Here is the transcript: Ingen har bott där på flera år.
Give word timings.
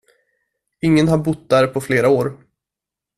Ingen 0.81 1.07
har 1.07 1.17
bott 1.17 1.49
där 1.49 1.67
på 1.67 1.81
flera 1.81 2.09
år. 2.09 2.37